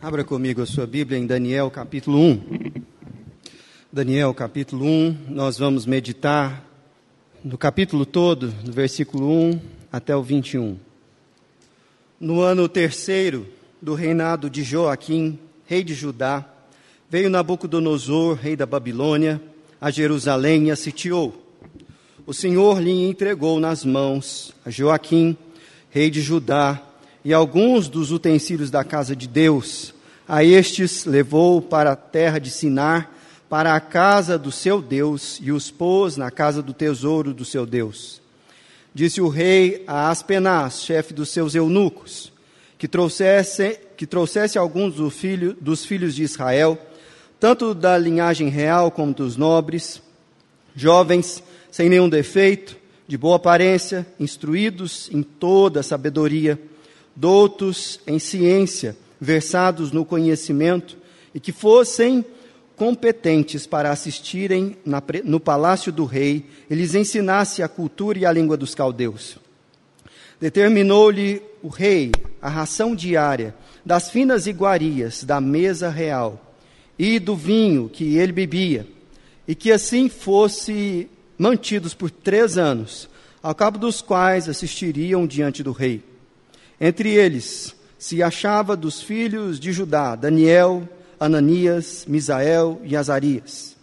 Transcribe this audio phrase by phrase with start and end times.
[0.00, 2.42] Abra comigo a sua Bíblia em Daniel capítulo 1.
[3.90, 6.62] Daniel capítulo 1, nós vamos meditar
[7.42, 10.76] no capítulo todo, do versículo 1 até o 21.
[12.20, 13.46] No ano terceiro
[13.80, 16.46] do reinado de Joaquim, rei de Judá,
[17.08, 19.40] veio Nabucodonosor, rei da Babilônia,
[19.80, 21.42] a Jerusalém e a sitiou.
[22.26, 25.34] O Senhor lhe entregou nas mãos a Joaquim,
[25.88, 26.82] rei de Judá,
[27.26, 29.92] e alguns dos utensílios da casa de Deus.
[30.28, 33.10] A estes levou para a terra de Sinar,
[33.48, 37.66] para a casa do seu Deus, e os pôs na casa do tesouro do seu
[37.66, 38.22] Deus.
[38.94, 42.32] Disse o rei a Aspenaz, chefe dos seus eunucos,
[42.78, 46.78] que trouxesse, que trouxesse alguns do filho, dos filhos de Israel,
[47.40, 50.00] tanto da linhagem real como dos nobres,
[50.76, 52.76] jovens, sem nenhum defeito,
[53.08, 56.56] de boa aparência, instruídos em toda a sabedoria,
[57.16, 60.98] doutos em ciência, versados no conhecimento
[61.34, 62.24] e que fossem
[62.76, 68.32] competentes para assistirem na, no palácio do rei e lhes ensinasse a cultura e a
[68.32, 69.38] língua dos caldeus.
[70.38, 76.54] Determinou-lhe o rei a ração diária das finas iguarias da mesa real
[76.98, 78.86] e do vinho que ele bebia,
[79.48, 81.08] e que assim fosse
[81.38, 83.08] mantidos por três anos,
[83.42, 86.02] ao cabo dos quais assistiriam diante do rei.
[86.80, 93.74] Entre eles se achava dos filhos de Judá Daniel, Ananias, Misael e Azarias.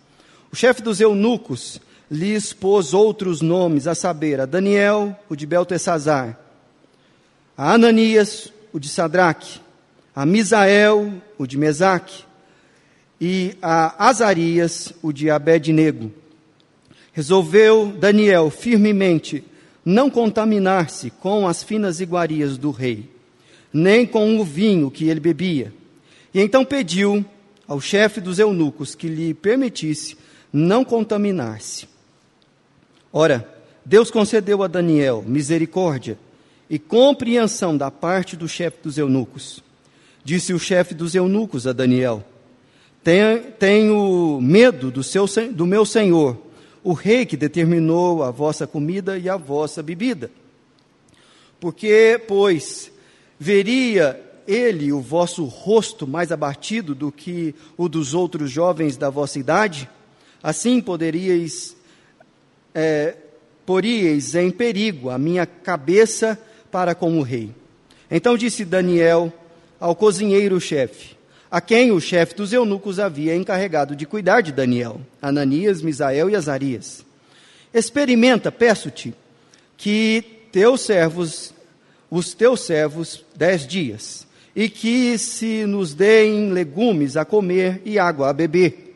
[0.52, 6.38] O chefe dos eunucos lhes pôs outros nomes, a saber, a Daniel, o de Beltesazar,
[7.58, 9.60] a Ananias, o de Sadraque,
[10.16, 12.24] a Misael, o de Mesaque,
[13.20, 16.12] e a Azarias, o de Abednego.
[17.14, 19.44] Resolveu Daniel firmemente
[19.86, 23.10] não contaminar-se com as finas iguarias do rei,
[23.72, 25.74] nem com o vinho que ele bebia.
[26.34, 27.26] E então pediu
[27.68, 30.18] ao chefe dos eunucos que lhe permitisse
[30.52, 31.88] não contaminar-se.
[33.12, 33.48] Ora,
[33.86, 36.18] Deus concedeu a Daniel misericórdia
[36.70, 39.62] e compreensão da parte do chefe dos eunucos.
[40.24, 42.24] Disse o chefe dos eunucos a Daniel:
[43.60, 46.38] Tenho medo do, seu, do meu senhor
[46.84, 50.30] o rei que determinou a vossa comida e a vossa bebida.
[51.60, 52.92] Porque, pois,
[53.40, 59.40] veria ele o vosso rosto mais abatido do que o dos outros jovens da vossa
[59.40, 59.90] idade?
[60.42, 61.76] Assim poderíeis,
[62.76, 63.16] é,
[63.66, 66.38] poríeis em perigo a minha cabeça
[66.70, 67.52] para com o rei.
[68.12, 69.32] Então disse Daniel
[69.80, 71.16] ao cozinheiro-chefe:
[71.54, 76.36] a quem o chefe dos eunucos havia encarregado de cuidar de Daniel, Ananias, Misael e
[76.36, 77.06] Azarias.
[77.72, 79.14] Experimenta, peço-te,
[79.78, 81.54] que teus servos,
[82.10, 84.26] os teus servos, dez dias,
[84.56, 88.96] e que se nos deem legumes a comer e água a beber.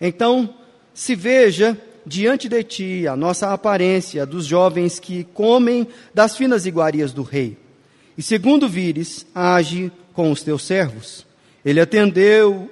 [0.00, 0.52] Então,
[0.92, 7.12] se veja diante de ti a nossa aparência dos jovens que comem das finas iguarias
[7.12, 7.56] do rei.
[8.18, 11.25] E segundo vires, age com os teus servos.
[11.66, 12.70] Ele atendeu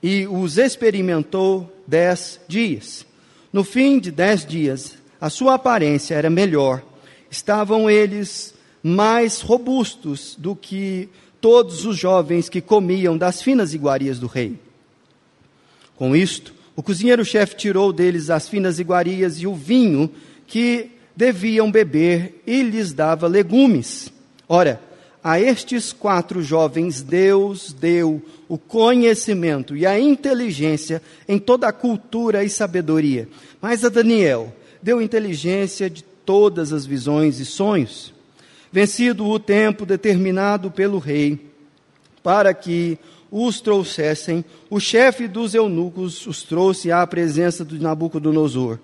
[0.00, 3.04] e os experimentou dez dias.
[3.52, 6.80] No fim de dez dias, a sua aparência era melhor.
[7.28, 8.54] Estavam eles
[8.84, 11.08] mais robustos do que
[11.40, 14.60] todos os jovens que comiam das finas iguarias do rei.
[15.96, 20.08] Com isto, o cozinheiro-chefe tirou deles as finas iguarias e o vinho
[20.46, 24.12] que deviam beber e lhes dava legumes.
[24.48, 24.80] Ora,
[25.22, 32.42] a estes quatro jovens, Deus deu o conhecimento e a inteligência em toda a cultura
[32.42, 33.28] e sabedoria.
[33.60, 34.52] Mas a Daniel
[34.82, 38.12] deu inteligência de todas as visões e sonhos.
[38.72, 41.38] Vencido o tempo determinado pelo rei,
[42.22, 42.98] para que
[43.30, 48.78] os trouxessem, o chefe dos eunucos os trouxe à presença de Nabucodonosor.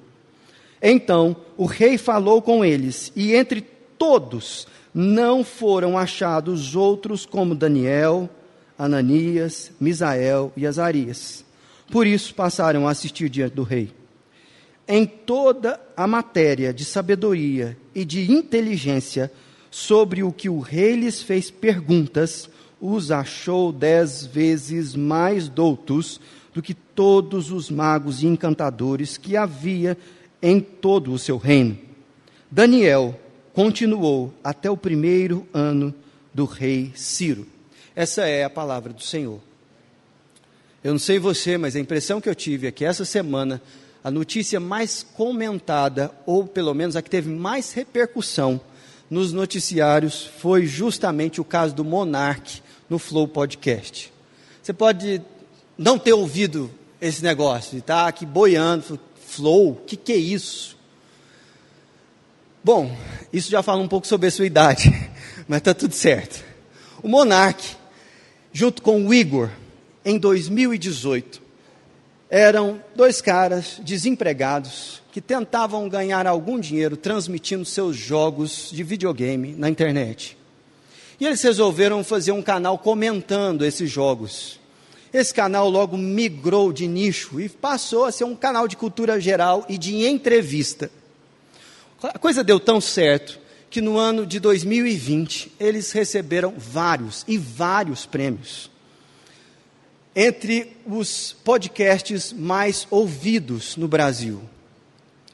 [0.81, 3.66] Então o rei falou com eles, e entre
[3.98, 8.28] todos não foram achados outros como Daniel,
[8.78, 11.44] Ananias, Misael e Azarias.
[11.90, 13.93] Por isso passaram a assistir diante do rei.
[14.87, 19.31] Em toda a matéria de sabedoria e de inteligência
[19.70, 22.49] sobre o que o rei lhes fez perguntas,
[22.81, 26.20] os achou dez vezes mais doutos
[26.55, 29.96] do que todos os magos e encantadores que havia
[30.40, 31.78] em todo o seu reino.
[32.50, 33.19] Daniel,
[33.58, 35.93] continuou até o primeiro ano
[36.32, 37.44] do rei Ciro.
[37.96, 39.40] Essa é a palavra do Senhor.
[40.84, 43.60] Eu não sei você, mas a impressão que eu tive é que essa semana
[44.05, 48.60] a notícia mais comentada, ou pelo menos a que teve mais repercussão
[49.10, 54.12] nos noticiários, foi justamente o caso do monarca no Flow Podcast.
[54.62, 55.20] Você pode
[55.76, 56.70] não ter ouvido
[57.00, 60.77] esse negócio e tá aqui boiando, Flow, o que, que é isso?
[62.69, 62.94] Bom,
[63.32, 64.93] isso já fala um pouco sobre a sua idade,
[65.49, 66.44] mas está tudo certo.
[67.03, 67.67] O Monark,
[68.53, 69.49] junto com o Igor,
[70.05, 71.41] em 2018,
[72.29, 79.71] eram dois caras desempregados que tentavam ganhar algum dinheiro transmitindo seus jogos de videogame na
[79.71, 80.37] internet.
[81.19, 84.61] E eles resolveram fazer um canal comentando esses jogos.
[85.11, 89.64] Esse canal logo migrou de nicho e passou a ser um canal de cultura geral
[89.71, 90.91] e de entrevista.
[92.03, 98.06] A coisa deu tão certo que no ano de 2020 eles receberam vários e vários
[98.06, 98.71] prêmios.
[100.15, 104.41] Entre os podcasts mais ouvidos no Brasil.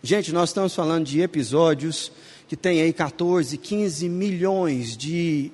[0.03, 2.11] Gente, nós estamos falando de episódios
[2.49, 5.51] que têm aí 14, 15 milhões de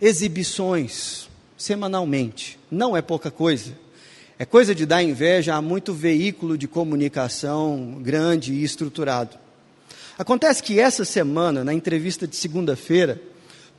[0.00, 2.58] exibições semanalmente.
[2.70, 3.76] Não é pouca coisa.
[4.38, 9.45] É coisa de dar inveja a muito veículo de comunicação grande e estruturado.
[10.18, 13.20] Acontece que essa semana, na entrevista de segunda-feira,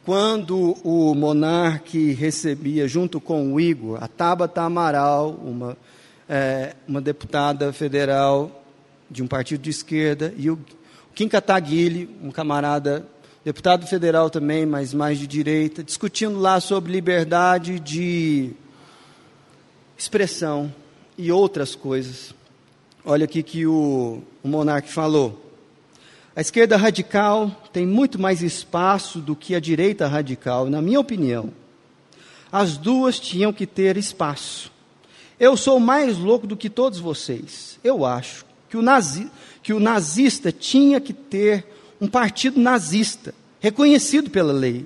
[0.06, 5.76] quando o monarque recebia, junto com o Igor, a Tabata Amaral, uma,
[6.30, 8.64] é, uma deputada federal
[9.10, 10.60] de um partido de esquerda, e o
[11.16, 13.04] Kim Kataguiri, um camarada
[13.44, 18.52] deputado federal também, mas mais de direita, discutindo lá sobre liberdade de
[19.98, 20.72] expressão
[21.18, 22.36] e outras coisas.
[23.04, 25.47] Olha aqui que o, o monarca falou.
[26.38, 31.52] A esquerda radical tem muito mais espaço do que a direita radical, na minha opinião.
[32.52, 34.72] As duas tinham que ter espaço.
[35.40, 37.80] Eu sou mais louco do que todos vocês.
[37.84, 39.32] Eu acho que o, nazi,
[39.64, 41.66] que o nazista tinha que ter
[42.00, 44.86] um partido nazista, reconhecido pela lei.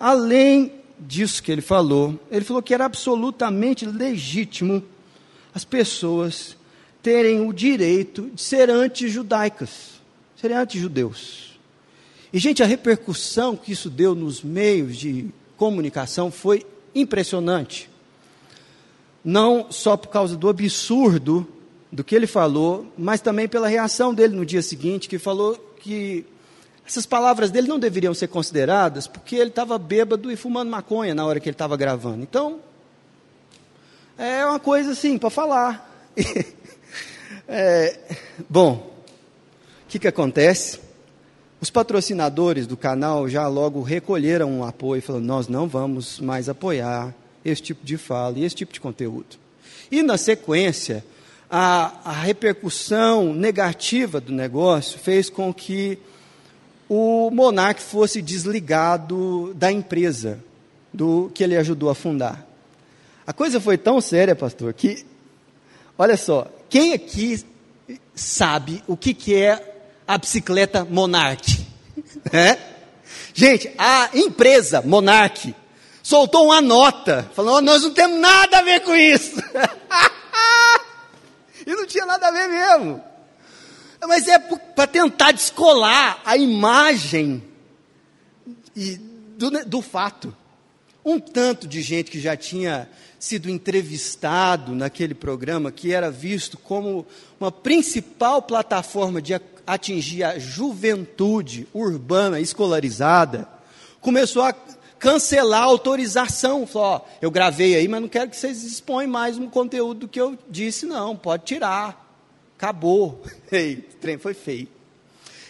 [0.00, 4.82] Além disso que ele falou, ele falou que era absolutamente legítimo
[5.54, 6.56] as pessoas
[7.02, 9.91] terem o direito de ser anti-judaicas,
[10.42, 11.56] serem anti-judeus.
[12.32, 17.88] E, gente, a repercussão que isso deu nos meios de comunicação foi impressionante.
[19.24, 21.46] Não só por causa do absurdo
[21.92, 26.26] do que ele falou, mas também pela reação dele no dia seguinte, que falou que
[26.84, 31.24] essas palavras dele não deveriam ser consideradas porque ele estava bêbado e fumando maconha na
[31.24, 32.24] hora que ele estava gravando.
[32.24, 32.58] Então,
[34.18, 36.10] é uma coisa assim, para falar.
[37.46, 38.00] é,
[38.50, 38.91] bom,
[39.92, 40.80] que, que acontece?
[41.60, 47.14] Os patrocinadores do canal já logo recolheram um apoio, falando: nós não vamos mais apoiar
[47.44, 49.36] esse tipo de fala e esse tipo de conteúdo.
[49.90, 51.04] E na sequência,
[51.50, 55.98] a, a repercussão negativa do negócio fez com que
[56.88, 60.42] o monarca fosse desligado da empresa
[60.90, 62.46] do que ele ajudou a fundar.
[63.26, 65.04] A coisa foi tão séria, pastor, que,
[65.98, 67.44] olha só, quem aqui
[68.14, 69.71] sabe o que, que é
[70.14, 71.66] a bicicleta Monarch?
[72.32, 72.58] É?
[73.34, 75.54] Gente, a empresa Monarch
[76.02, 79.36] soltou uma nota, falando: oh, nós não temos nada a ver com isso.
[81.66, 83.02] e não tinha nada a ver mesmo.
[84.06, 87.42] Mas é para tentar descolar a imagem
[89.36, 90.36] do, do fato.
[91.04, 92.88] Um tanto de gente que já tinha
[93.18, 97.06] sido entrevistado naquele programa, que era visto como
[97.38, 99.34] uma principal plataforma de
[99.66, 103.48] atingir a juventude urbana escolarizada,
[104.00, 104.54] começou a
[104.98, 106.66] cancelar a autorização.
[106.66, 110.08] Falou: ó, eu gravei aí, mas não quero que vocês exponham mais um conteúdo do
[110.08, 112.02] que eu disse, não, pode tirar
[112.62, 113.20] acabou.
[113.50, 114.68] Ei, o trem foi feio.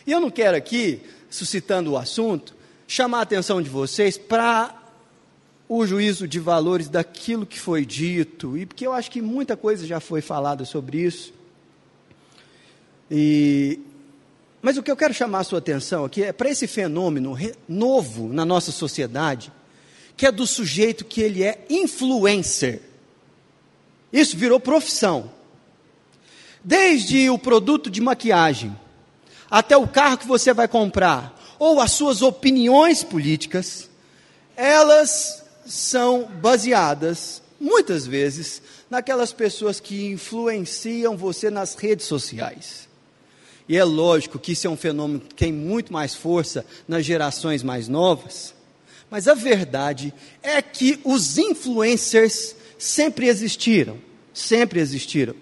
[0.06, 2.56] E eu não quero aqui, suscitando o assunto,
[2.88, 4.74] chamar a atenção de vocês para
[5.68, 9.86] o juízo de valores daquilo que foi dito, e porque eu acho que muita coisa
[9.86, 11.32] já foi falada sobre isso.
[13.10, 13.78] E,
[14.62, 17.36] mas o que eu quero chamar a sua atenção aqui é para esse fenômeno
[17.68, 19.52] novo na nossa sociedade,
[20.16, 22.80] que é do sujeito que ele é influencer.
[24.12, 25.32] Isso virou profissão.
[26.62, 28.78] Desde o produto de maquiagem,
[29.50, 33.90] até o carro que você vai comprar, ou as suas opiniões políticas,
[34.56, 42.91] elas são baseadas, muitas vezes, naquelas pessoas que influenciam você nas redes sociais.
[43.68, 47.62] E é lógico que isso é um fenômeno que tem muito mais força nas gerações
[47.62, 48.54] mais novas,
[49.10, 53.98] mas a verdade é que os influencers sempre existiram,
[54.32, 55.34] sempre existiram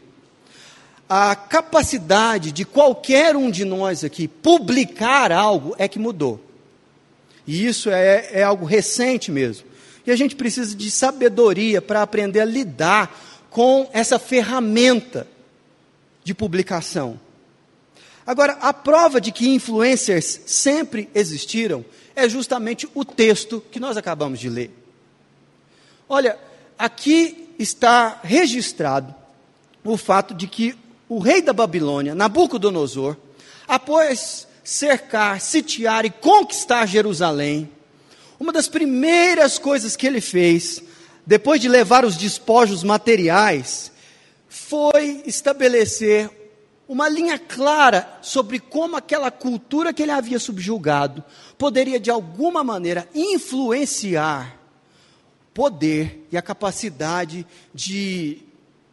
[1.13, 6.41] a capacidade de qualquer um de nós aqui publicar algo é que mudou.
[7.45, 9.67] E isso é, é algo recente mesmo.
[10.07, 13.13] e a gente precisa de sabedoria para aprender a lidar
[13.51, 15.27] com essa ferramenta
[16.23, 17.19] de publicação.
[18.31, 21.85] Agora, a prova de que influencers sempre existiram
[22.15, 24.71] é justamente o texto que nós acabamos de ler.
[26.09, 26.39] Olha,
[26.79, 29.13] aqui está registrado
[29.83, 30.77] o fato de que
[31.09, 33.17] o rei da Babilônia, Nabucodonosor,
[33.67, 37.69] após cercar, sitiar e conquistar Jerusalém,
[38.39, 40.81] uma das primeiras coisas que ele fez,
[41.27, 43.91] depois de levar os despojos materiais,
[44.49, 46.31] foi estabelecer
[46.91, 51.23] uma linha clara sobre como aquela cultura que ele havia subjugado
[51.57, 54.59] poderia de alguma maneira influenciar
[55.55, 58.39] poder e a capacidade de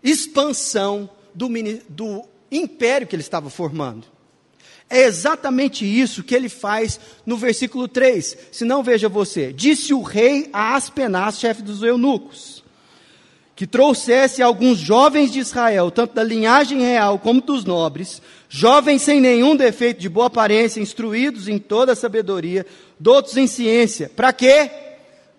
[0.04, 1.50] expansão do,
[1.89, 4.06] do império que ele estava formando.
[4.88, 8.38] É exatamente isso que ele faz no versículo 3.
[8.51, 9.51] Se não, veja você.
[9.51, 12.57] Disse o rei a Aspenaz, chefe dos eunucos,
[13.58, 19.20] que trouxesse alguns jovens de Israel, tanto da linhagem real como dos nobres, jovens sem
[19.20, 22.68] nenhum defeito de boa aparência, instruídos em toda a sabedoria,
[23.00, 24.12] doutos em ciência.
[24.16, 24.70] Para quê?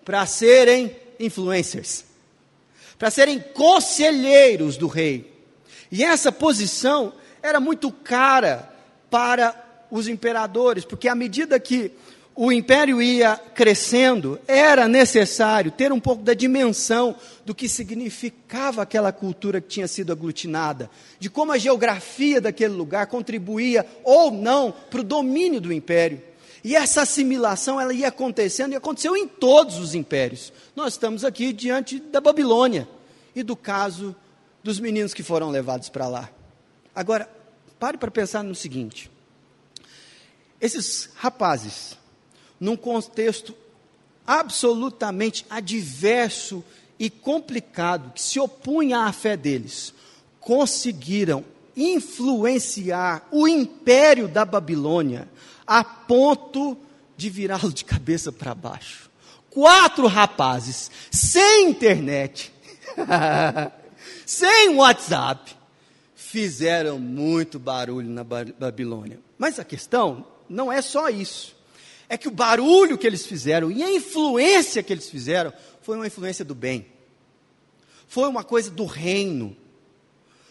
[0.03, 2.03] Para serem influencers.
[2.97, 5.33] Para serem conselheiros do rei.
[5.89, 8.69] E essa posição era muito cara
[9.09, 9.55] para
[9.89, 11.93] os imperadores, porque à medida que
[12.41, 17.13] o império ia crescendo, era necessário ter um pouco da dimensão
[17.45, 23.07] do que significava aquela cultura que tinha sido aglutinada, de como a geografia daquele lugar
[23.07, 26.21] contribuía ou não para o domínio do império.
[26.63, 30.53] E essa assimilação ela ia acontecendo e aconteceu em todos os impérios.
[30.73, 32.87] Nós estamos aqui diante da Babilônia
[33.35, 34.15] e do caso
[34.63, 36.29] dos meninos que foram levados para lá.
[36.95, 37.29] Agora,
[37.77, 39.11] pare para pensar no seguinte:
[40.61, 41.99] esses rapazes,
[42.59, 43.55] num contexto
[44.25, 46.63] absolutamente adverso
[46.99, 49.93] e complicado, que se opunha à fé deles,
[50.39, 51.43] conseguiram
[51.75, 55.29] influenciar o império da Babilônia
[55.65, 56.77] a ponto
[57.15, 59.09] de virá-lo de cabeça para baixo.
[59.49, 62.51] Quatro rapazes, sem internet,
[64.25, 65.55] sem WhatsApp,
[66.15, 69.19] fizeram muito barulho na Babilônia.
[69.37, 71.55] Mas a questão não é só isso.
[72.09, 76.07] É que o barulho que eles fizeram e a influência que eles fizeram foi uma
[76.07, 76.87] influência do bem.
[78.07, 79.55] Foi uma coisa do reino.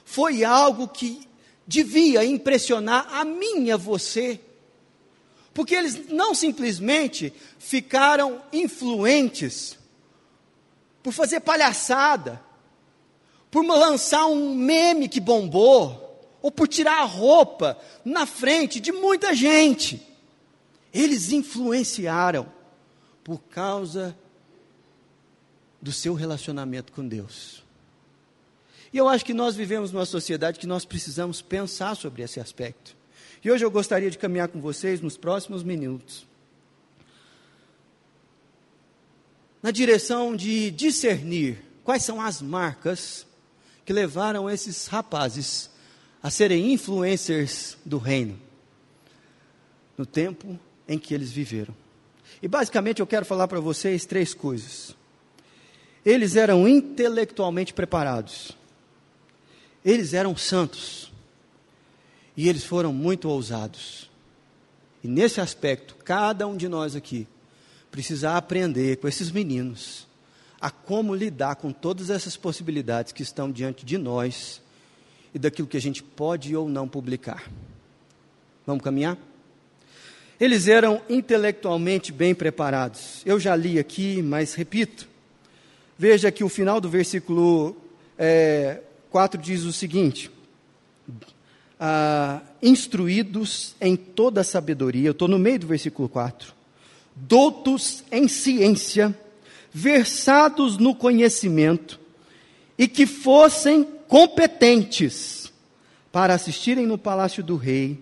[0.04, 1.28] Foi algo que
[1.66, 4.40] devia impressionar a mim e a você.
[5.52, 9.76] Porque eles não simplesmente ficaram influentes
[11.02, 12.40] por fazer palhaçada,
[13.50, 16.08] por lançar um meme que bombou,
[16.40, 20.00] ou por tirar a roupa na frente de muita gente.
[20.98, 22.50] Eles influenciaram
[23.22, 24.18] por causa
[25.80, 27.64] do seu relacionamento com Deus.
[28.92, 32.96] E eu acho que nós vivemos numa sociedade que nós precisamos pensar sobre esse aspecto.
[33.44, 36.26] E hoje eu gostaria de caminhar com vocês nos próximos minutos
[39.62, 43.24] na direção de discernir quais são as marcas
[43.84, 45.70] que levaram esses rapazes
[46.20, 48.40] a serem influencers do reino
[49.96, 50.58] no tempo
[50.88, 51.74] em que eles viveram.
[52.42, 54.96] E basicamente eu quero falar para vocês três coisas.
[56.04, 58.56] Eles eram intelectualmente preparados.
[59.84, 61.12] Eles eram santos.
[62.36, 64.08] E eles foram muito ousados.
[65.02, 67.26] E nesse aspecto, cada um de nós aqui
[67.90, 70.06] precisa aprender com esses meninos
[70.60, 74.60] a como lidar com todas essas possibilidades que estão diante de nós
[75.32, 77.48] e daquilo que a gente pode ou não publicar.
[78.66, 79.16] Vamos caminhar?
[80.40, 83.22] Eles eram intelectualmente bem preparados.
[83.26, 85.08] Eu já li aqui, mas repito.
[85.98, 87.76] Veja que o final do versículo
[88.16, 88.80] é,
[89.10, 90.30] 4 diz o seguinte:
[91.78, 96.52] ah, instruídos em toda sabedoria, eu estou no meio do versículo 4,
[97.16, 99.16] doutos em ciência,
[99.72, 101.98] versados no conhecimento
[102.78, 105.52] e que fossem competentes
[106.12, 107.98] para assistirem no palácio do rei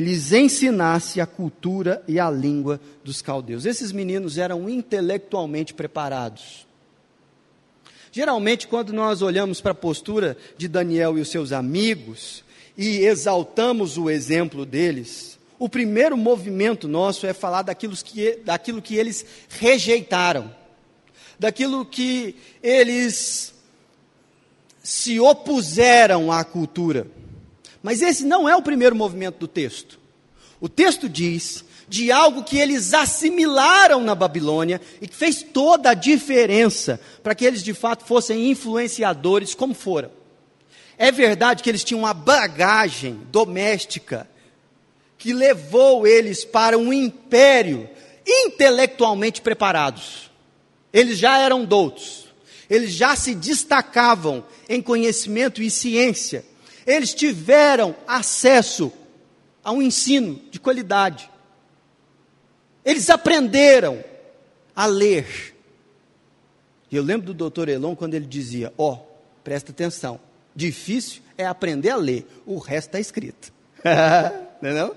[0.00, 3.64] lhes ensinasse a cultura e a língua dos caldeus.
[3.64, 6.66] Esses meninos eram intelectualmente preparados.
[8.12, 12.44] Geralmente, quando nós olhamos para a postura de Daniel e os seus amigos
[12.76, 18.96] e exaltamos o exemplo deles, o primeiro movimento nosso é falar daquilo que, daquilo que
[18.96, 20.50] eles rejeitaram
[21.38, 23.54] daquilo que eles
[24.82, 27.06] se opuseram à cultura.
[27.86, 30.00] Mas esse não é o primeiro movimento do texto.
[30.60, 35.94] O texto diz de algo que eles assimilaram na Babilônia e que fez toda a
[35.94, 40.10] diferença para que eles de fato fossem influenciadores como foram.
[40.98, 44.28] É verdade que eles tinham uma bagagem doméstica
[45.16, 47.88] que levou eles para um império
[48.26, 50.28] intelectualmente preparados.
[50.92, 52.34] Eles já eram doutos,
[52.68, 56.44] eles já se destacavam em conhecimento e ciência,
[56.86, 58.92] eles tiveram acesso
[59.64, 61.28] a um ensino de qualidade.
[62.84, 64.02] Eles aprenderam
[64.74, 65.56] a ler.
[66.90, 68.98] E eu lembro do doutor Elon quando ele dizia: Ó, oh,
[69.42, 70.20] presta atenção,
[70.54, 73.52] difícil é aprender a ler, o resto está escrito.
[74.62, 74.94] não é não?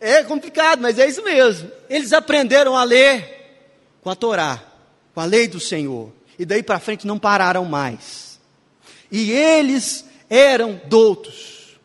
[0.00, 1.70] É complicado, mas é isso mesmo.
[1.88, 3.34] Eles aprenderam a ler
[4.02, 4.62] com a Torá,
[5.14, 6.12] com a lei do Senhor.
[6.38, 8.38] E daí para frente não pararam mais.
[9.10, 11.78] E eles eram doutos.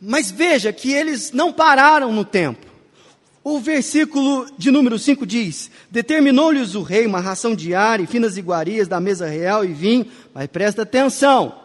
[0.00, 2.66] Mas veja que eles não pararam no tempo.
[3.42, 8.86] O versículo de número 5 diz: Determinou-lhes o rei uma ração diária e finas iguarias
[8.86, 11.58] da mesa real e vinho, mas presta atenção.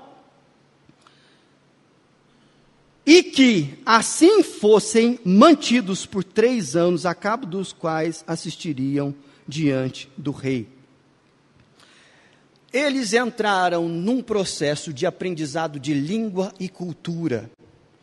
[3.05, 9.13] E que assim fossem mantidos por três anos, a cabo dos quais assistiriam
[9.45, 10.72] diante do rei.
[12.73, 17.49] Eles entraram num processo de aprendizado de língua e cultura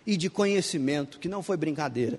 [0.06, 2.18] e de conhecimento que não foi brincadeira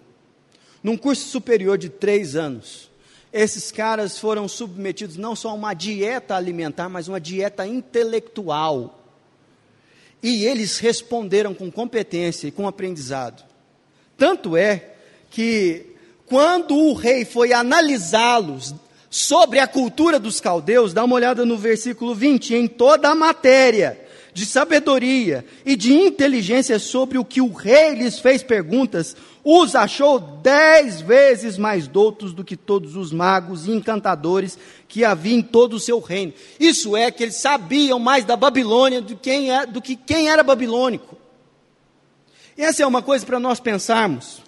[0.84, 2.90] num curso superior de três anos,
[3.32, 9.00] esses caras foram submetidos não só a uma dieta alimentar, mas uma dieta intelectual.
[10.22, 13.44] E eles responderam com competência e com aprendizado.
[14.18, 14.94] Tanto é
[15.30, 15.86] que,
[16.26, 18.76] quando o rei foi analisá-los
[19.12, 24.00] sobre a cultura dos caldeus, dá uma olhada no versículo 20, em toda a matéria
[24.34, 29.14] de sabedoria e de inteligência sobre o que o rei lhes fez perguntas,
[29.44, 35.36] os achou dez vezes mais doutos do que todos os magos e encantadores que havia
[35.36, 36.34] em todo o seu reino.
[36.58, 40.42] Isso é que eles sabiam mais da Babilônia do, quem é, do que quem era
[40.42, 41.18] babilônico.
[42.58, 44.42] E essa é uma coisa para nós pensarmos,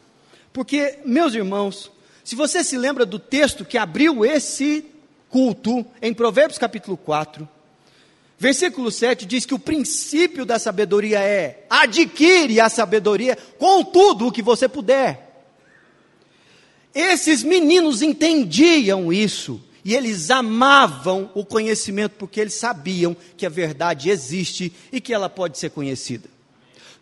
[0.54, 1.91] porque, meus irmãos,
[2.24, 4.86] se você se lembra do texto que abriu esse
[5.30, 7.48] culto, em Provérbios capítulo 4,
[8.44, 14.32] Versículo 7 diz que o princípio da sabedoria é: adquire a sabedoria com tudo o
[14.34, 15.48] que você puder.
[16.94, 24.10] Esses meninos entendiam isso e eles amavam o conhecimento porque eles sabiam que a verdade
[24.10, 26.30] existe e que ela pode ser conhecida.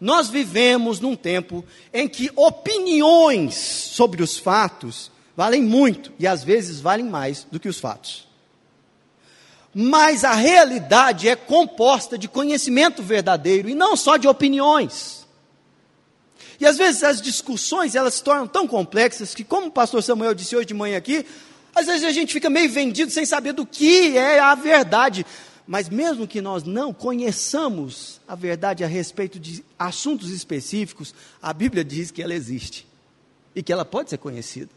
[0.02, 6.82] Nós vivemos num tempo em que opiniões sobre os fatos valem muito e às vezes
[6.82, 8.32] valem mais do que os fatos
[9.74, 15.26] mas a realidade é composta de conhecimento verdadeiro e não só de opiniões.
[16.60, 20.34] E às vezes as discussões elas se tornam tão complexas que, como o pastor Samuel
[20.34, 21.26] disse hoje de manhã aqui,
[21.74, 25.26] às vezes a gente fica meio vendido sem saber do que é a verdade.
[25.72, 31.82] Mas mesmo que nós não conheçamos a verdade a respeito de assuntos específicos, a Bíblia
[31.82, 32.86] diz que ela existe
[33.56, 34.70] e que ela pode ser conhecida.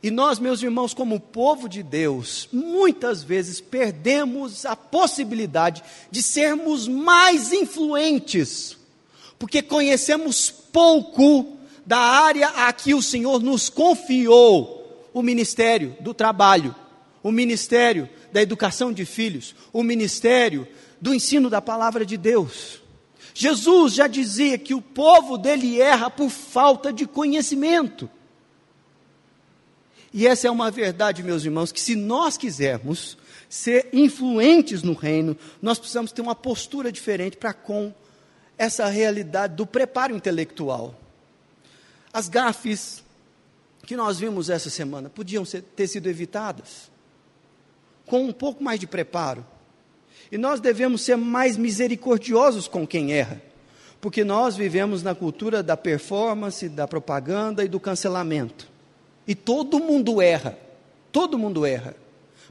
[0.00, 6.86] E nós, meus irmãos, como povo de Deus, muitas vezes perdemos a possibilidade de sermos
[6.86, 8.76] mais influentes,
[9.40, 16.72] porque conhecemos pouco da área a que o Senhor nos confiou o ministério do trabalho,
[17.24, 20.66] o ministério da educação de filhos, o ministério
[21.00, 22.80] do ensino da palavra de Deus.
[23.34, 28.08] Jesus já dizia que o povo dele erra por falta de conhecimento.
[30.12, 35.36] E essa é uma verdade, meus irmãos, que se nós quisermos ser influentes no reino,
[35.60, 37.92] nós precisamos ter uma postura diferente para com
[38.56, 40.94] essa realidade do preparo intelectual.
[42.12, 43.02] As gafes
[43.84, 46.88] que nós vimos essa semana podiam ser, ter sido evitadas
[48.08, 49.46] com um pouco mais de preparo.
[50.32, 53.40] E nós devemos ser mais misericordiosos com quem erra,
[54.00, 58.68] porque nós vivemos na cultura da performance, da propaganda e do cancelamento.
[59.26, 60.58] E todo mundo erra,
[61.12, 61.94] todo mundo erra.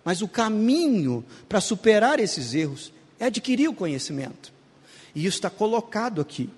[0.04, 4.54] Mas o caminho para superar esses erros é adquirir o conhecimento.
[5.14, 6.50] E isso está colocado aqui.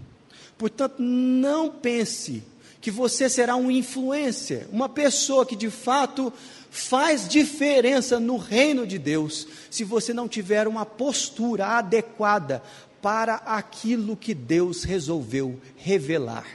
[0.58, 2.44] Portanto, não pense
[2.82, 6.32] que você será um influencer, uma pessoa que de fato
[6.70, 12.62] faz diferença no reino de Deus, se você não tiver uma postura adequada
[13.02, 16.46] para aquilo que Deus resolveu revelar.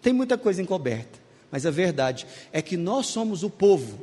[0.00, 1.20] Tem muita coisa encoberta.
[1.50, 4.02] Mas a verdade é que nós somos o povo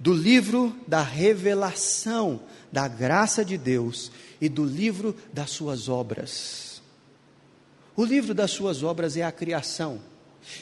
[0.00, 2.40] do livro da revelação
[2.72, 6.82] da graça de Deus e do livro das suas obras.
[7.94, 10.00] O livro das suas obras é a criação,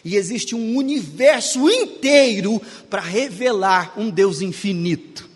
[0.05, 5.29] E existe um universo inteiro para revelar um Deus infinito.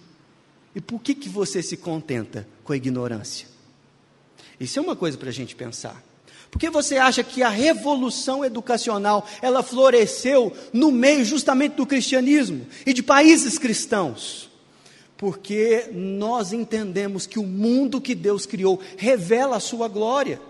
[0.75, 3.47] E por que, que você se contenta com a ignorância?
[4.59, 6.03] Isso é uma coisa para a gente pensar.
[6.51, 12.67] Por que você acha que a revolução educacional ela floresceu no meio justamente do cristianismo
[12.87, 14.49] e de países cristãos?
[15.17, 20.41] Porque nós entendemos que o mundo que Deus criou revela a sua glória.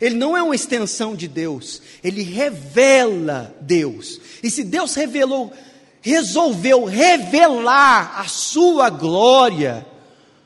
[0.00, 4.20] Ele não é uma extensão de Deus, ele revela Deus.
[4.42, 5.52] E se Deus revelou,
[6.00, 9.86] resolveu revelar a sua glória,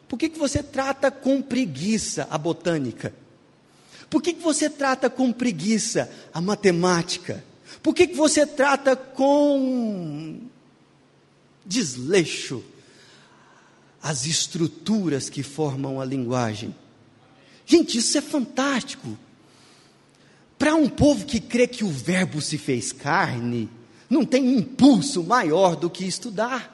[0.08, 3.12] por que, que você trata com preguiça a botânica?
[4.08, 7.42] Por que, que você trata com preguiça a matemática?
[7.82, 10.40] Por que, que você trata com
[11.64, 12.62] desleixo
[14.00, 16.74] as estruturas que formam a linguagem?
[17.64, 19.18] Gente, isso é fantástico.
[20.58, 23.68] Para um povo que crê que o Verbo se fez carne,
[24.08, 26.72] não tem impulso maior do que estudar.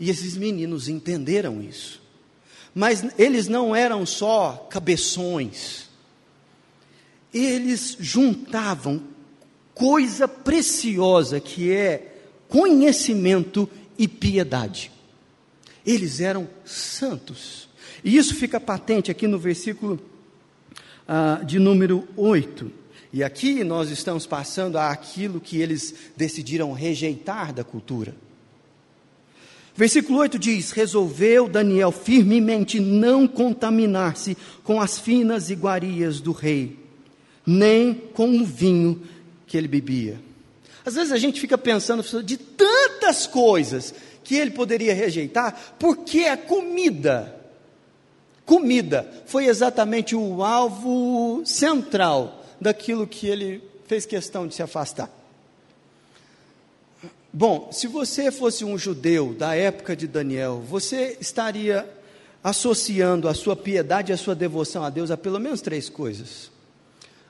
[0.00, 2.00] E esses meninos entenderam isso.
[2.74, 5.88] Mas eles não eram só cabeções,
[7.32, 9.02] eles juntavam
[9.74, 12.16] coisa preciosa que é
[12.48, 14.90] conhecimento e piedade.
[15.84, 17.68] Eles eram santos.
[18.04, 20.00] E isso fica patente aqui no versículo
[21.06, 22.70] ah, de número 8.
[23.12, 28.14] E aqui nós estamos passando àquilo que eles decidiram rejeitar da cultura.
[29.74, 36.78] Versículo 8 diz: Resolveu Daniel firmemente não contaminar-se com as finas iguarias do rei,
[37.46, 39.02] nem com o vinho
[39.46, 40.20] que ele bebia.
[40.84, 46.36] Às vezes a gente fica pensando de tantas coisas que ele poderia rejeitar, porque a
[46.36, 47.41] comida
[48.44, 55.10] Comida foi exatamente o alvo central daquilo que ele fez questão de se afastar.
[57.32, 61.88] Bom, se você fosse um judeu da época de Daniel, você estaria
[62.44, 66.50] associando a sua piedade e a sua devoção a Deus a pelo menos três coisas: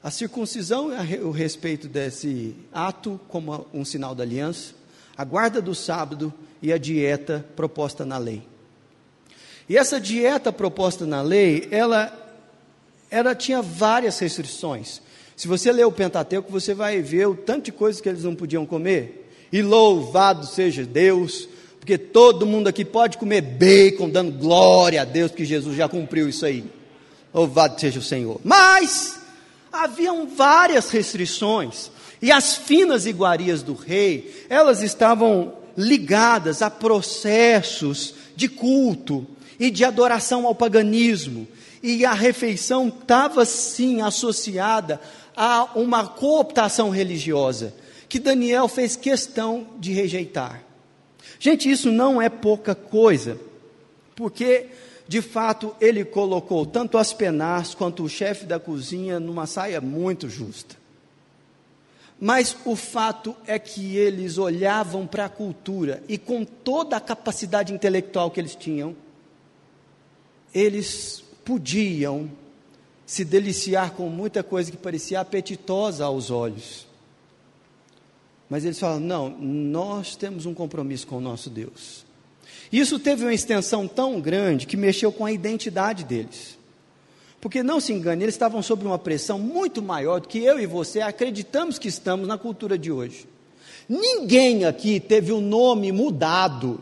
[0.02, 0.90] a circuncisão,
[1.22, 4.74] o respeito desse ato como um sinal da aliança,
[5.16, 8.42] a guarda do sábado e a dieta proposta na lei.
[9.68, 12.12] E essa dieta proposta na lei, ela,
[13.10, 15.00] ela tinha várias restrições.
[15.36, 18.34] Se você ler o Pentateuco, você vai ver o tanto de coisas que eles não
[18.34, 19.28] podiam comer.
[19.52, 21.48] E louvado seja Deus,
[21.78, 26.28] porque todo mundo aqui pode comer bacon, dando glória a Deus, porque Jesus já cumpriu
[26.28, 26.64] isso aí.
[27.34, 28.40] Louvado seja o Senhor.
[28.44, 29.18] Mas
[29.72, 31.90] haviam várias restrições.
[32.20, 39.26] E as finas iguarias do rei, elas estavam ligadas a processos de culto,
[39.62, 41.46] e de adoração ao paganismo.
[41.80, 45.00] E a refeição estava sim associada
[45.36, 47.72] a uma cooptação religiosa,
[48.08, 50.64] que Daniel fez questão de rejeitar.
[51.38, 53.38] Gente, isso não é pouca coisa,
[54.16, 54.66] porque
[55.06, 60.28] de fato ele colocou tanto as penas quanto o chefe da cozinha numa saia muito
[60.28, 60.74] justa.
[62.20, 67.72] Mas o fato é que eles olhavam para a cultura e com toda a capacidade
[67.72, 68.96] intelectual que eles tinham,
[70.54, 72.30] eles podiam
[73.06, 76.86] se deliciar com muita coisa que parecia apetitosa aos olhos.
[78.48, 82.04] Mas eles falam: não, nós temos um compromisso com o nosso Deus.
[82.70, 86.58] Isso teve uma extensão tão grande que mexeu com a identidade deles.
[87.40, 90.66] Porque não se engane, eles estavam sob uma pressão muito maior do que eu e
[90.66, 93.26] você acreditamos que estamos na cultura de hoje.
[93.88, 96.80] Ninguém aqui teve o nome mudado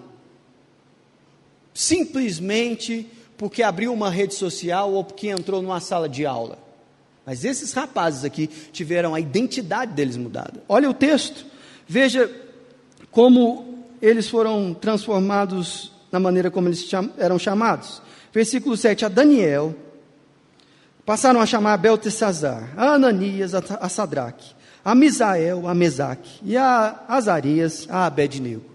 [1.72, 3.06] simplesmente
[3.40, 6.58] porque abriu uma rede social ou porque entrou numa sala de aula.
[7.24, 10.62] Mas esses rapazes aqui tiveram a identidade deles mudada.
[10.68, 11.46] Olha o texto,
[11.88, 12.30] veja
[13.10, 18.02] como eles foram transformados na maneira como eles eram chamados.
[18.30, 19.74] Versículo 7: A Daniel
[21.06, 27.86] passaram a chamar Beltesazar, a Ananias, a Sadraque, a Misael, a Mesaque e a Azarias,
[27.88, 28.66] a Abednego.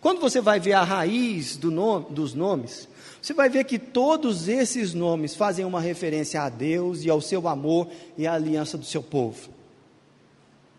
[0.00, 2.88] Quando você vai ver a raiz do nome, dos nomes,
[3.26, 7.48] você vai ver que todos esses nomes fazem uma referência a Deus e ao seu
[7.48, 9.48] amor e à aliança do seu povo,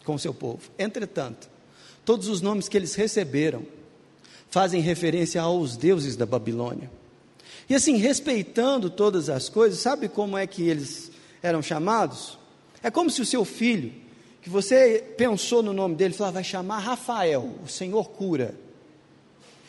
[0.06, 0.62] com o seu povo.
[0.80, 1.50] Entretanto,
[2.06, 3.66] todos os nomes que eles receberam
[4.50, 6.90] fazem referência aos deuses da Babilônia.
[7.70, 11.12] E assim, respeitando todas as coisas, sabe como é que eles
[11.44, 12.40] eram chamados?
[12.82, 13.92] É como se o seu filho,
[14.42, 18.56] que você pensou no nome dele, falava, vai chamar Rafael, o Senhor cura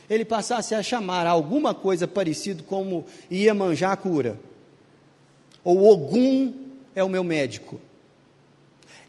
[0.09, 4.39] ele passasse a chamar alguma coisa parecido como Iemanjá cura,
[5.63, 6.55] ou Ogum
[6.95, 7.81] é o meu médico.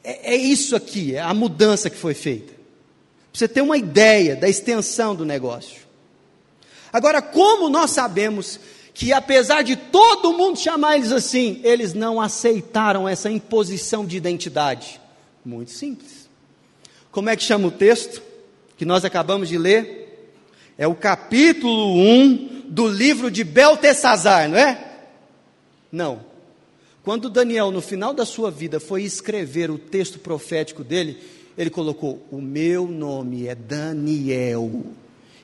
[0.04, 2.54] É, é isso aqui, é a mudança que foi feita.
[2.54, 5.82] Pra você ter uma ideia da extensão do negócio.
[6.92, 8.60] Agora, como nós sabemos
[8.94, 15.00] que apesar de todo mundo chamar eles assim, eles não aceitaram essa imposição de identidade?
[15.46, 16.28] Muito simples.
[17.12, 18.22] Como é que chama o texto
[18.76, 19.99] que nós acabamos de ler?
[20.80, 25.02] É o capítulo 1 do livro de Beltesazar, não é?
[25.92, 26.22] Não.
[27.04, 31.18] Quando Daniel, no final da sua vida, foi escrever o texto profético dele,
[31.58, 34.86] ele colocou: O meu nome é Daniel.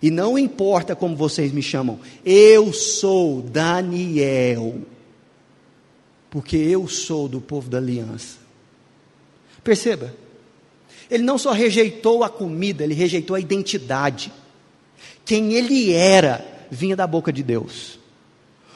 [0.01, 4.75] E não importa como vocês me chamam, eu sou Daniel.
[6.29, 8.37] Porque eu sou do povo da aliança.
[9.61, 10.15] Perceba,
[11.11, 14.31] ele não só rejeitou a comida, ele rejeitou a identidade.
[15.25, 17.99] Quem ele era vinha da boca de Deus.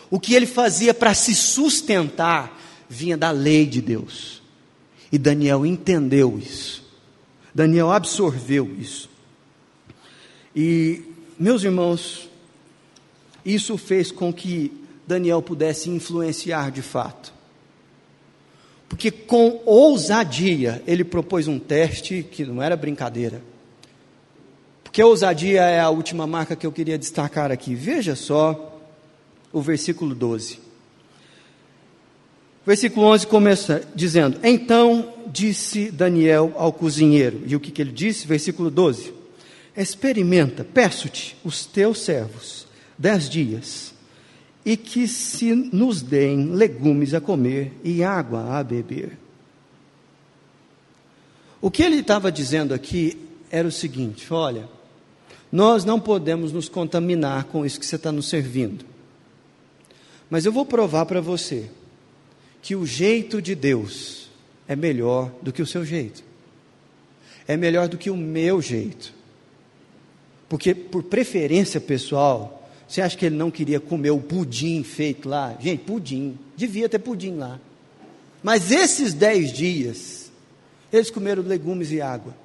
[0.09, 2.59] O que ele fazia para se sustentar
[2.89, 4.41] vinha da lei de Deus.
[5.11, 6.83] E Daniel entendeu isso.
[7.53, 9.09] Daniel absorveu isso.
[10.55, 11.03] E,
[11.37, 12.29] meus irmãos,
[13.45, 14.71] isso fez com que
[15.07, 17.33] Daniel pudesse influenciar de fato.
[18.87, 23.41] Porque com ousadia ele propôs um teste que não era brincadeira.
[24.89, 27.75] Porque ousadia é a última marca que eu queria destacar aqui.
[27.75, 28.81] Veja só
[29.53, 30.59] o versículo 12.
[32.65, 37.43] Versículo 11 começa dizendo: Então disse Daniel ao cozinheiro.
[37.45, 38.25] E o que, que ele disse?
[38.25, 39.13] Versículo 12:
[39.77, 42.65] Experimenta, peço-te, os teus servos,
[42.97, 43.93] dez dias,
[44.65, 49.19] e que se nos deem legumes a comer e água a beber.
[51.61, 53.15] O que ele estava dizendo aqui
[53.51, 54.78] era o seguinte: olha,
[55.51, 58.85] nós não podemos nos contaminar com isso que você está nos servindo.
[60.29, 61.69] Mas eu vou provar para você
[62.61, 64.29] que o jeito de Deus
[64.67, 66.23] é melhor do que o seu jeito,
[67.47, 69.13] é melhor do que o meu jeito.
[70.47, 75.55] Porque, por preferência pessoal, você acha que ele não queria comer o pudim feito lá?
[75.59, 77.59] Gente, pudim, devia ter pudim lá.
[78.41, 80.31] Mas esses dez dias,
[80.91, 82.35] eles comeram legumes e água.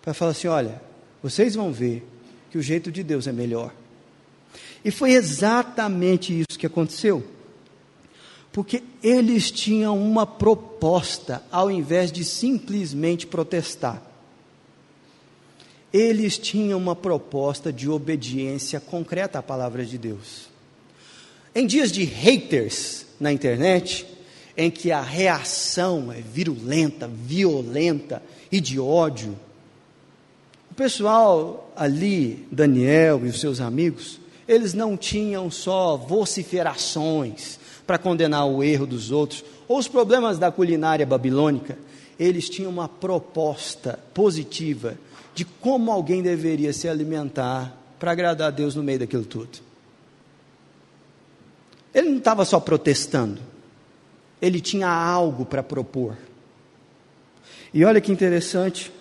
[0.00, 0.80] Para falar assim: olha,
[1.22, 2.06] vocês vão ver
[2.50, 3.72] que o jeito de Deus é melhor.
[4.84, 7.24] E foi exatamente isso que aconteceu.
[8.52, 14.02] Porque eles tinham uma proposta, ao invés de simplesmente protestar.
[15.92, 20.48] Eles tinham uma proposta de obediência concreta à palavra de Deus.
[21.54, 24.06] Em dias de haters na internet,
[24.56, 29.38] em que a reação é virulenta, violenta e de ódio,
[30.78, 38.62] pessoal ali, Daniel e os seus amigos, eles não tinham só vociferações para condenar o
[38.62, 41.76] erro dos outros ou os problemas da culinária babilônica,
[42.16, 44.96] eles tinham uma proposta positiva
[45.34, 49.58] de como alguém deveria se alimentar para agradar a Deus no meio daquilo tudo.
[51.92, 53.40] Ele não estava só protestando,
[54.40, 56.16] ele tinha algo para propor.
[57.74, 58.92] E olha que interessante,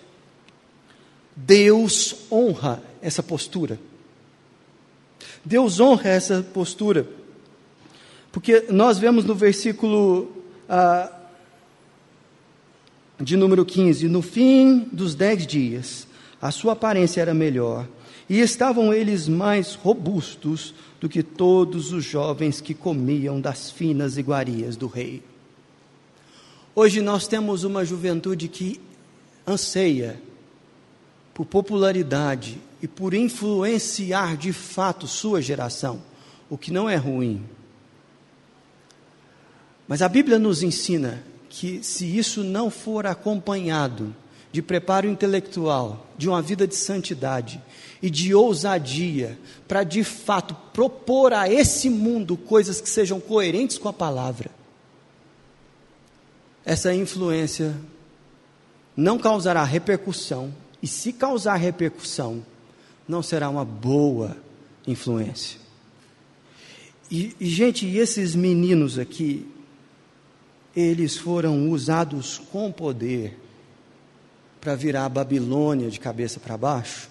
[1.40, 3.80] Deus honra essa postura.
[5.46, 7.08] Deus honra essa postura.
[8.32, 10.32] Porque nós vemos no versículo
[10.68, 11.14] ah,
[13.20, 16.08] de número 15: no fim dos dez dias,
[16.42, 17.88] a sua aparência era melhor,
[18.28, 24.76] e estavam eles mais robustos do que todos os jovens que comiam das finas iguarias
[24.76, 25.22] do rei.
[26.74, 28.82] Hoje nós temos uma juventude que
[29.48, 30.20] anseia
[31.38, 36.02] por popularidade e por influenciar de fato sua geração,
[36.50, 37.46] o que não é ruim.
[39.88, 44.16] Mas a Bíblia nos ensina que se isso não for acompanhado
[44.52, 47.62] de preparo intelectual, de uma vida de santidade
[48.02, 53.88] e de ousadia para de fato propor a esse mundo coisas que sejam coerentes com
[53.88, 54.50] a palavra,
[56.66, 57.76] essa influência
[58.96, 62.46] não causará repercussão e se causar repercussão,
[63.08, 64.38] não será uma boa
[64.86, 65.60] influência.
[67.10, 69.48] E, e, gente, e esses meninos aqui,
[70.76, 73.40] eles foram usados com poder
[74.60, 77.10] para virar a Babilônia de cabeça para baixo,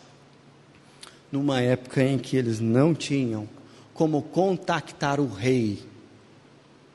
[1.33, 3.49] numa época em que eles não tinham
[3.95, 5.83] como contactar o rei.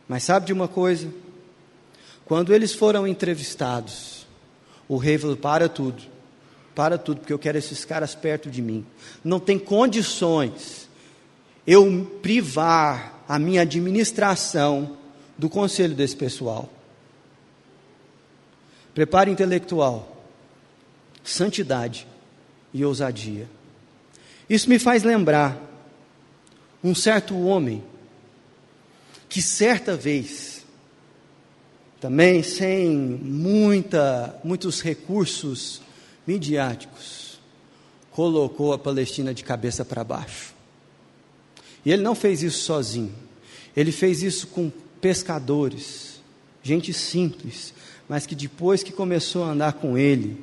[0.08, 1.12] Mas sabe de uma coisa?
[2.24, 4.26] Quando eles foram entrevistados,
[4.88, 6.11] o rei falou: para tudo
[6.76, 8.86] para tudo, porque eu quero esses caras perto de mim.
[9.24, 10.90] Não tem condições
[11.66, 14.98] eu privar a minha administração
[15.38, 16.70] do conselho desse pessoal.
[18.94, 20.26] preparo intelectual,
[21.24, 22.06] santidade
[22.74, 23.48] e ousadia.
[24.50, 25.58] Isso me faz lembrar
[26.84, 27.84] um certo homem
[29.30, 30.66] que certa vez,
[32.02, 35.82] também sem muita, muitos recursos
[36.26, 37.40] midiáticos,
[38.12, 40.54] colocou a Palestina de cabeça para baixo.
[41.86, 43.14] E ele não fez isso sozinho.
[43.76, 46.22] Ele fez isso com pescadores,
[46.62, 47.74] gente simples,
[48.08, 50.38] mas que depois que começou a andar com ele,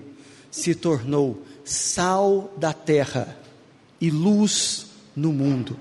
[0.50, 3.36] se tornou sal da terra
[4.00, 5.78] e luz no mundo.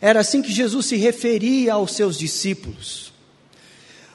[0.00, 3.11] Era assim que Jesus se referia aos seus discípulos.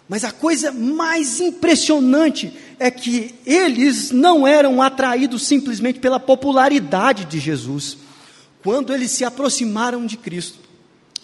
[0.08, 7.40] Mas a coisa mais impressionante é que eles não eram atraídos simplesmente pela popularidade de
[7.40, 7.98] Jesus.
[8.64, 10.60] Quando eles se aproximaram de Cristo,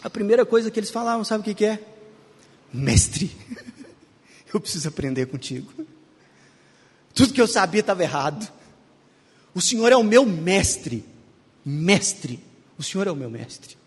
[0.03, 1.79] a primeira coisa que eles falavam, sabe o que, é?
[2.73, 3.31] Mestre,
[4.53, 5.71] eu preciso aprender contigo.
[7.13, 8.51] Tudo que eu sabia estava errado.
[9.55, 11.05] O Senhor é o meu mestre.
[11.63, 12.39] Mestre.
[12.77, 13.77] O Senhor é o meu mestre.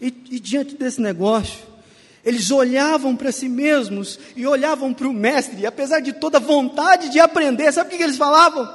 [0.00, 1.58] E, e diante desse negócio,
[2.28, 7.08] eles olhavam para si mesmos e olhavam para o mestre, e apesar de toda vontade
[7.08, 8.68] de aprender, sabe o que eles falavam?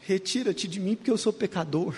[0.00, 1.94] Retira-te de mim, porque eu sou pecador.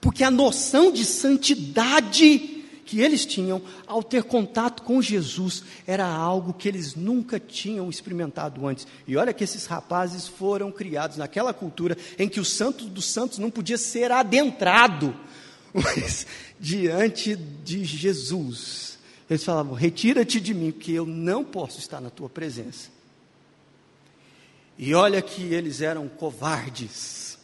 [0.00, 6.52] Porque a noção de santidade que eles tinham ao ter contato com Jesus era algo
[6.52, 8.86] que eles nunca tinham experimentado antes.
[9.06, 13.38] E olha que esses rapazes foram criados naquela cultura em que o santo dos santos
[13.38, 15.14] não podia ser adentrado,
[15.72, 16.26] mas
[16.60, 22.28] diante de Jesus, eles falavam: Retira-te de mim, porque eu não posso estar na tua
[22.28, 22.90] presença.
[24.76, 27.38] E olha que eles eram covardes.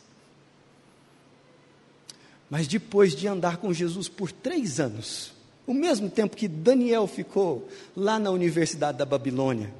[2.49, 5.33] Mas depois de andar com Jesus por três anos,
[5.67, 9.75] o mesmo tempo que Daniel ficou lá na Universidade da Babilônia,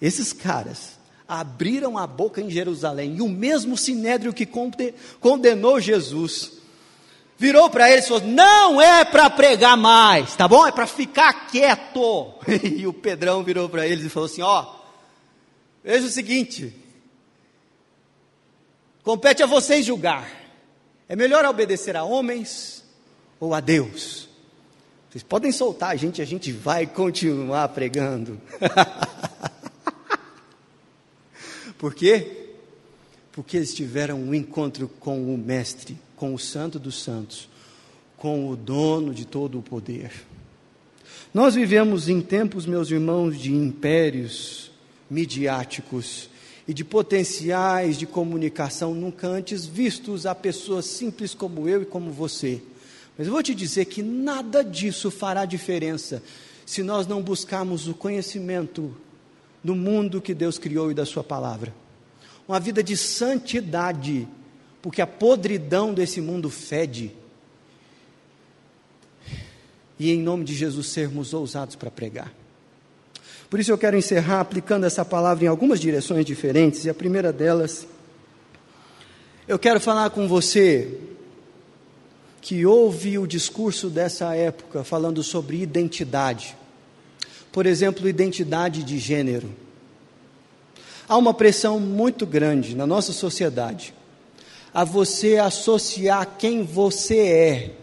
[0.00, 4.48] esses caras abriram a boca em Jerusalém e o mesmo sinédrio que
[5.20, 6.57] condenou Jesus
[7.38, 10.66] virou para eles e falou: Não é para pregar mais, tá bom?
[10.66, 12.34] É para ficar quieto.
[12.62, 14.66] E o Pedrão virou para eles e falou assim: Ó,
[15.82, 16.74] veja o seguinte,
[19.02, 20.28] compete a vocês julgar:
[21.08, 22.84] é melhor obedecer a homens
[23.38, 24.28] ou a Deus?
[25.10, 28.38] Vocês podem soltar a gente, a gente vai continuar pregando.
[31.78, 32.50] Por quê?
[33.32, 37.48] Porque eles tiveram um encontro com o Mestre, com o Santo dos Santos,
[38.16, 40.12] com o dono de todo o poder.
[41.32, 44.70] Nós vivemos em tempos, meus irmãos, de impérios
[45.08, 46.28] midiáticos
[46.66, 52.10] e de potenciais de comunicação nunca antes vistos a pessoas simples como eu e como
[52.10, 52.60] você
[53.18, 56.22] mas eu vou te dizer que nada disso fará diferença
[56.64, 58.96] se nós não buscarmos o conhecimento
[59.62, 61.74] do mundo que Deus criou e da Sua palavra.
[62.46, 64.28] Uma vida de santidade,
[64.88, 67.12] porque a podridão desse mundo fede.
[69.98, 72.32] E em nome de Jesus sermos ousados para pregar.
[73.50, 77.30] Por isso eu quero encerrar aplicando essa palavra em algumas direções diferentes, e a primeira
[77.34, 77.86] delas,
[79.46, 80.98] eu quero falar com você
[82.40, 86.56] que ouve o discurso dessa época falando sobre identidade.
[87.52, 89.54] Por exemplo, identidade de gênero.
[91.06, 93.97] Há uma pressão muito grande na nossa sociedade
[94.72, 97.74] a você associar quem você é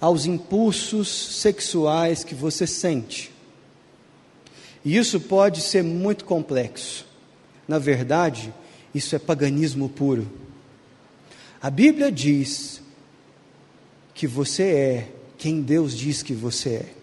[0.00, 3.32] aos impulsos sexuais que você sente.
[4.84, 7.04] E isso pode ser muito complexo.
[7.66, 8.52] Na verdade,
[8.94, 10.30] isso é paganismo puro.
[11.60, 12.80] A Bíblia diz
[14.14, 16.94] que você é quem Deus diz que você é.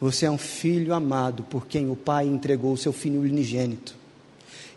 [0.00, 3.97] Você é um filho amado por quem o Pai entregou o seu filho unigênito.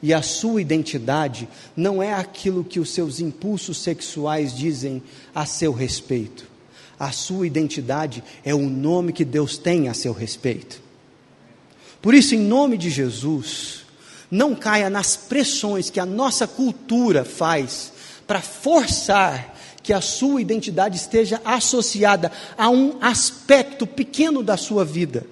[0.02, 5.02] E a sua identidade não é aquilo que os seus impulsos sexuais dizem
[5.34, 6.50] a seu respeito.
[7.00, 10.82] A sua identidade é o nome que Deus tem a seu respeito.
[12.02, 13.86] Por isso, em nome de Jesus,
[14.30, 17.92] não caia nas pressões que a nossa cultura faz
[18.25, 25.25] para forçar que a sua identidade esteja associada a um aspecto pequeno da sua vida,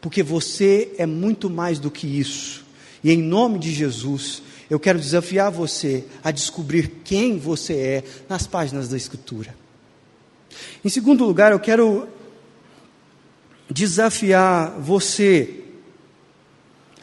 [0.00, 2.64] porque você é muito mais do que isso.
[3.02, 8.46] E em nome de Jesus, eu quero desafiar você a descobrir quem você é nas
[8.46, 9.54] páginas da Escritura.
[10.84, 12.08] Em segundo lugar, eu quero
[13.70, 15.64] desafiar você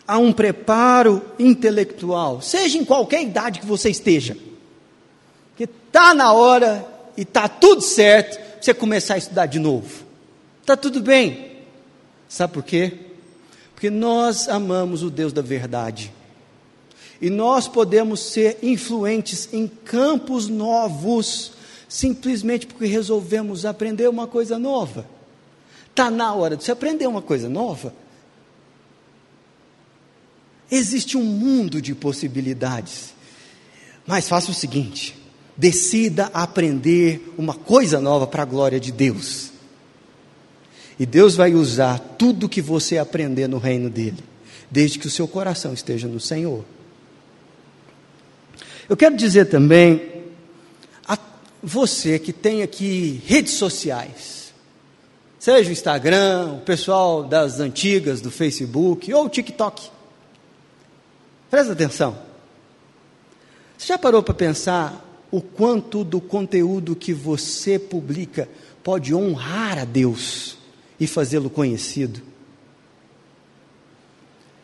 [0.07, 4.37] a um preparo intelectual, seja em qualquer idade que você esteja
[5.57, 6.87] que está na hora
[7.17, 10.05] e está tudo certo você começar a estudar de novo.
[10.61, 11.63] Está tudo bem.
[12.29, 12.93] Sabe por quê?
[13.77, 16.11] Porque nós amamos o Deus da verdade.
[17.21, 21.51] E nós podemos ser influentes em campos novos,
[21.87, 25.07] simplesmente porque resolvemos aprender uma coisa nova.
[25.91, 27.93] Está na hora de você aprender uma coisa nova.
[30.71, 33.13] Existe um mundo de possibilidades.
[34.07, 35.15] Mas faça o seguinte:
[35.55, 39.51] decida aprender uma coisa nova para a glória de Deus.
[40.99, 44.23] E Deus vai usar tudo que você aprender no reino dele,
[44.69, 46.65] desde que o seu coração esteja no Senhor.
[48.89, 50.23] Eu quero dizer também
[51.07, 51.17] a
[51.61, 54.53] você que tem aqui redes sociais,
[55.37, 59.89] seja o Instagram, o pessoal das antigas do Facebook ou o TikTok.
[61.49, 62.17] Presta atenção.
[63.77, 68.49] Você já parou para pensar o quanto do conteúdo que você publica
[68.83, 70.56] pode honrar a Deus
[70.99, 72.21] e fazê-lo conhecido?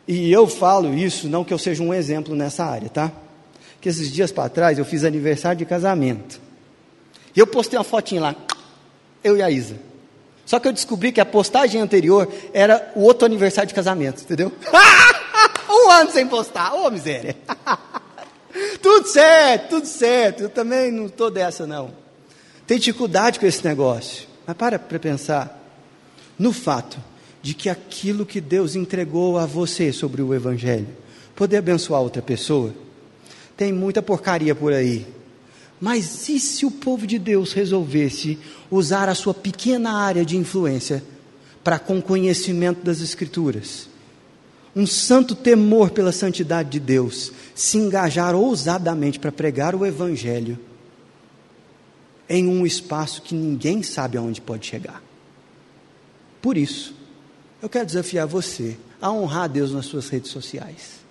[0.06, 3.12] E eu falo isso, não que eu seja um exemplo nessa área, tá?
[3.84, 6.40] que esses dias para trás eu fiz aniversário de casamento.
[7.36, 8.34] E eu postei uma fotinha lá,
[9.22, 9.76] eu e a Isa.
[10.46, 14.50] Só que eu descobri que a postagem anterior era o outro aniversário de casamento, entendeu?
[15.68, 17.36] um ano sem postar, ô oh, miséria.
[18.80, 20.44] tudo certo, tudo certo.
[20.44, 21.92] Eu também não estou dessa, não.
[22.66, 24.26] Tem dificuldade com esse negócio.
[24.46, 25.62] Mas para para pensar
[26.38, 26.98] no fato
[27.42, 30.88] de que aquilo que Deus entregou a você sobre o Evangelho,
[31.36, 32.74] poder abençoar outra pessoa,
[33.56, 35.06] tem muita porcaria por aí.
[35.78, 38.38] Mas e se o povo de Deus resolvesse
[38.70, 41.04] usar a sua pequena área de influência
[41.62, 43.88] para com conhecimento das Escrituras?
[44.74, 50.58] Um santo temor pela santidade de Deus, se engajar ousadamente para pregar o Evangelho
[52.26, 55.03] em um espaço que ninguém sabe aonde pode chegar.
[56.44, 56.94] Por isso,
[57.62, 61.04] eu quero desafiar você a honrar a Deus nas suas redes sociais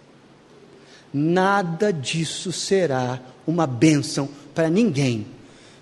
[1.14, 5.28] nada disso será uma bênção para ninguém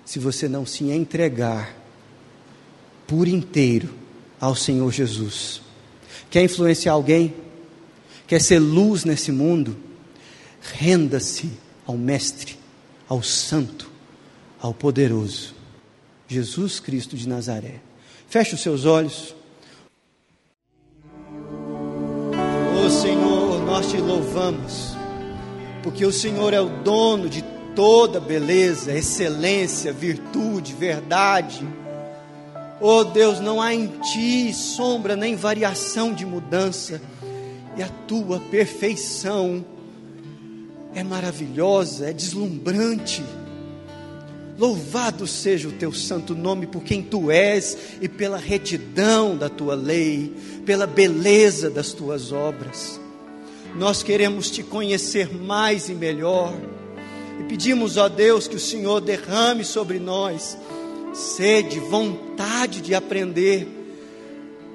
[0.03, 1.73] se você não se entregar
[3.07, 3.89] por inteiro
[4.39, 5.61] ao Senhor Jesus.
[6.29, 7.33] Quer influenciar alguém?
[8.27, 9.77] Quer ser luz nesse mundo?
[10.61, 11.49] Renda-se
[11.85, 12.57] ao Mestre,
[13.07, 13.89] ao Santo,
[14.59, 15.55] ao Poderoso,
[16.27, 17.81] Jesus Cristo de Nazaré.
[18.27, 19.35] Feche os seus olhos.
[23.01, 24.95] Senhor, nós te louvamos
[25.81, 27.43] porque o Senhor é o dono de
[27.75, 31.67] toda beleza, excelência, virtude, verdade.
[32.79, 37.01] Oh Deus, não há em ti sombra nem variação de mudança,
[37.75, 39.65] e a tua perfeição
[40.93, 43.23] é maravilhosa, é deslumbrante.
[44.61, 49.73] Louvado seja o teu santo nome por quem tu és e pela retidão da tua
[49.73, 50.31] lei,
[50.63, 53.01] pela beleza das tuas obras.
[53.75, 56.53] Nós queremos te conhecer mais e melhor.
[57.39, 60.55] E pedimos, ó Deus, que o Senhor derrame sobre nós
[61.11, 63.67] sede, vontade de aprender.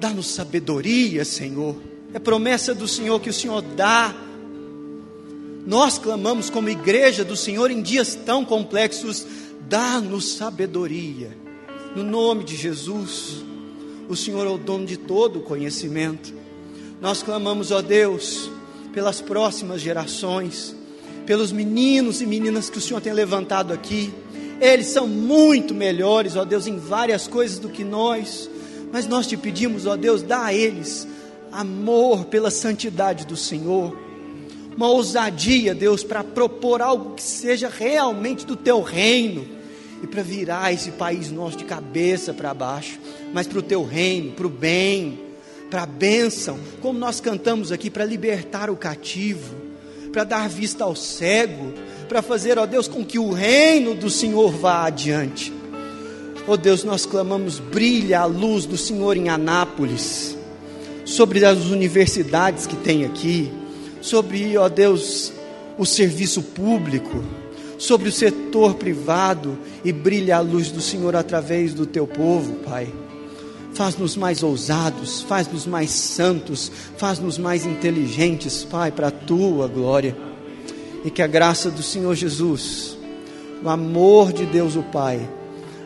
[0.01, 1.77] Dá-nos sabedoria, Senhor.
[2.13, 4.13] É promessa do Senhor que o Senhor dá.
[5.65, 9.25] Nós clamamos como igreja do Senhor em dias tão complexos.
[9.69, 11.35] Dá-nos sabedoria.
[11.93, 13.43] No nome de Jesus.
[14.07, 16.33] O Senhor é o dono de todo o conhecimento.
[17.01, 18.49] Nós clamamos, ó Deus,
[18.93, 20.73] pelas próximas gerações,
[21.25, 24.13] pelos meninos e meninas que o Senhor tem levantado aqui.
[24.61, 28.49] Eles são muito melhores, ó Deus, em várias coisas do que nós,
[28.93, 31.05] mas nós te pedimos, ó Deus, dá a eles
[31.51, 33.95] amor pela santidade do Senhor,
[34.75, 39.56] uma ousadia, Deus, para propor algo que seja realmente do teu reino
[40.01, 42.99] e para virar esse país nosso de cabeça para baixo,
[43.33, 45.19] mas para o teu reino, para o bem,
[45.69, 49.55] para a bênção, como nós cantamos aqui, para libertar o cativo,
[50.11, 51.73] para dar vista ao cego,
[52.07, 55.53] para fazer, ó Deus, com que o reino do Senhor vá adiante.
[56.47, 60.37] Ó Deus, nós clamamos, brilha a luz do Senhor em Anápolis,
[61.03, 63.51] sobre as universidades que tem aqui,
[64.01, 65.33] sobre, ó Deus,
[65.77, 67.23] o serviço público,
[67.77, 72.91] sobre o setor privado, e brilha a luz do Senhor através do teu povo, Pai
[73.77, 80.17] faz-nos mais ousados, faz-nos mais santos, faz-nos mais inteligentes, Pai, para a tua glória.
[81.05, 82.97] E que a graça do Senhor Jesus,
[83.63, 85.29] o amor de Deus o Pai,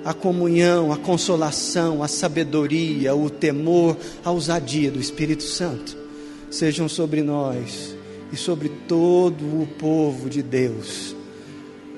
[0.06, 5.98] a comunhão, a consolação, a sabedoria, o temor, a ousadia do Espírito Santo
[6.50, 7.94] sejam sobre nós
[8.32, 11.14] e sobre todo o povo de Deus,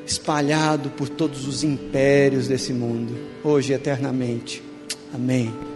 [0.06, 4.64] espalhado por todos os impérios desse mundo, hoje e eternamente.
[5.14, 5.73] Amém.